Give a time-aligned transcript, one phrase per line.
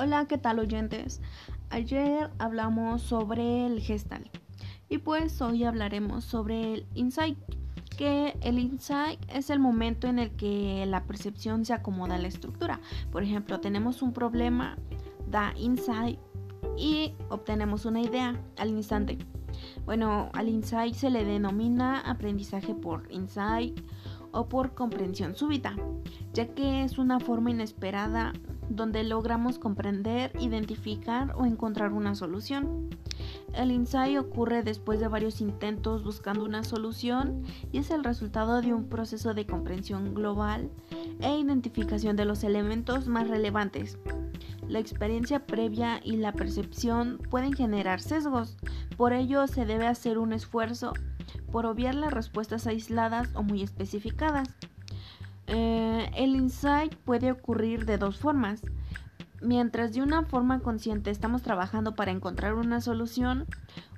[0.00, 1.20] Hola, ¿qué tal oyentes?
[1.70, 4.30] Ayer hablamos sobre el gestal
[4.88, 7.36] y pues hoy hablaremos sobre el insight,
[7.96, 12.28] que el insight es el momento en el que la percepción se acomoda a la
[12.28, 12.80] estructura.
[13.10, 14.78] Por ejemplo, tenemos un problema,
[15.28, 16.20] da insight
[16.76, 19.18] y obtenemos una idea al instante.
[19.84, 23.80] Bueno, al insight se le denomina aprendizaje por insight
[24.30, 25.74] o por comprensión súbita,
[26.34, 28.32] ya que es una forma inesperada
[28.68, 32.90] donde logramos comprender, identificar o encontrar una solución.
[33.54, 38.74] El insight ocurre después de varios intentos buscando una solución y es el resultado de
[38.74, 40.70] un proceso de comprensión global
[41.20, 43.98] e identificación de los elementos más relevantes.
[44.68, 48.56] La experiencia previa y la percepción pueden generar sesgos,
[48.96, 50.92] por ello se debe hacer un esfuerzo
[51.50, 54.48] por obviar las respuestas aisladas o muy especificadas.
[56.18, 58.60] El insight puede ocurrir de dos formas.
[59.40, 63.46] Mientras de una forma consciente estamos trabajando para encontrar una solución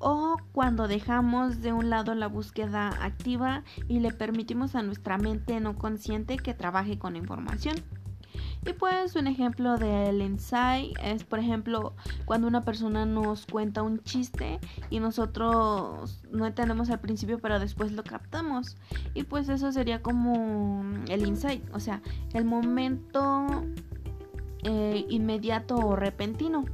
[0.00, 5.60] o cuando dejamos de un lado la búsqueda activa y le permitimos a nuestra mente
[5.60, 7.76] no consciente que trabaje con información.
[8.66, 14.02] Y pues un ejemplo del insight es, por ejemplo, cuando una persona nos cuenta un
[14.02, 14.58] chiste
[14.90, 18.76] y nosotros no entendemos al principio, pero después lo captamos.
[19.14, 22.02] Y pues eso sería como el insight, o sea,
[22.34, 23.64] el momento
[24.64, 26.64] eh, inmediato o repentino,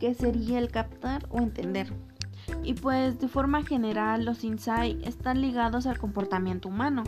[0.00, 1.92] que sería el captar o entender.
[2.64, 7.04] Y pues de forma general los insights están ligados al comportamiento humano.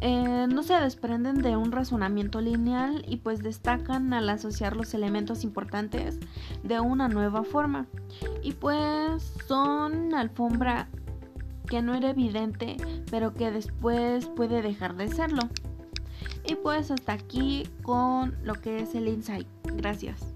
[0.00, 5.44] Eh, no se desprenden de un razonamiento lineal y pues destacan al asociar los elementos
[5.44, 6.18] importantes
[6.62, 7.86] de una nueva forma.
[8.42, 10.88] Y pues son alfombra
[11.66, 12.76] que no era evidente,
[13.10, 15.42] pero que después puede dejar de serlo.
[16.46, 19.48] Y pues hasta aquí con lo que es el insight.
[19.76, 20.34] Gracias.